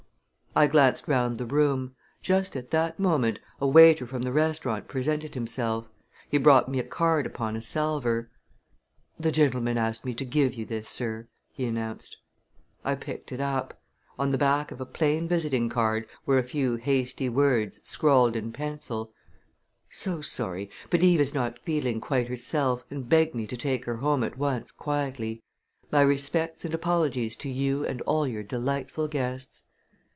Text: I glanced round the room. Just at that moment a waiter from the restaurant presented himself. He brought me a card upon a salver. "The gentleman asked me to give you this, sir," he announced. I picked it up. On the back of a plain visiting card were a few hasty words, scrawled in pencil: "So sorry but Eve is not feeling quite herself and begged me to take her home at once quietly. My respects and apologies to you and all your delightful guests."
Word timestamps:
I 0.53 0.67
glanced 0.67 1.07
round 1.07 1.37
the 1.37 1.45
room. 1.45 1.95
Just 2.21 2.57
at 2.57 2.71
that 2.71 2.99
moment 2.99 3.39
a 3.61 3.65
waiter 3.69 4.05
from 4.05 4.23
the 4.23 4.33
restaurant 4.33 4.85
presented 4.89 5.33
himself. 5.33 5.87
He 6.29 6.37
brought 6.37 6.67
me 6.67 6.77
a 6.77 6.83
card 6.83 7.25
upon 7.25 7.55
a 7.55 7.61
salver. 7.61 8.29
"The 9.17 9.31
gentleman 9.31 9.77
asked 9.77 10.03
me 10.03 10.13
to 10.15 10.25
give 10.25 10.53
you 10.55 10.65
this, 10.65 10.89
sir," 10.89 11.29
he 11.53 11.65
announced. 11.65 12.17
I 12.83 12.95
picked 12.95 13.31
it 13.31 13.39
up. 13.39 13.79
On 14.19 14.31
the 14.31 14.37
back 14.37 14.73
of 14.73 14.81
a 14.81 14.85
plain 14.85 15.25
visiting 15.25 15.69
card 15.69 16.05
were 16.25 16.37
a 16.37 16.43
few 16.43 16.75
hasty 16.75 17.29
words, 17.29 17.79
scrawled 17.85 18.35
in 18.35 18.51
pencil: 18.51 19.13
"So 19.89 20.19
sorry 20.19 20.69
but 20.89 21.01
Eve 21.01 21.21
is 21.21 21.33
not 21.33 21.59
feeling 21.59 22.01
quite 22.01 22.27
herself 22.27 22.83
and 22.89 23.07
begged 23.07 23.33
me 23.33 23.47
to 23.47 23.55
take 23.55 23.85
her 23.85 23.95
home 23.95 24.21
at 24.21 24.37
once 24.37 24.73
quietly. 24.73 25.41
My 25.93 26.01
respects 26.01 26.65
and 26.65 26.73
apologies 26.73 27.37
to 27.37 27.47
you 27.49 27.85
and 27.85 28.01
all 28.01 28.27
your 28.27 28.43
delightful 28.43 29.07
guests." 29.07 29.63